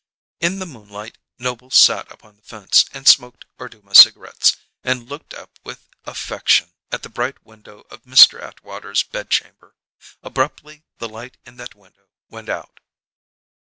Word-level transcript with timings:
In 0.39 0.57
the 0.57 0.65
moonlight 0.65 1.19
Noble 1.37 1.69
sat 1.69 2.11
upon 2.11 2.35
the 2.35 2.41
fence, 2.41 2.85
and 2.91 3.07
smoked 3.07 3.45
Orduma 3.59 3.93
cigarettes, 3.93 4.57
and 4.83 5.07
looked 5.07 5.35
up 5.35 5.59
with 5.63 5.87
affection 6.05 6.73
at 6.91 7.03
the 7.03 7.09
bright 7.09 7.45
window 7.45 7.81
of 7.91 8.01
Mr. 8.01 8.41
Atwater's 8.41 9.03
bedchamber. 9.03 9.75
Abruptly 10.23 10.85
the 10.97 11.07
light 11.07 11.37
in 11.45 11.57
that 11.57 11.75
window 11.75 12.09
went 12.31 12.49
out. 12.49 12.79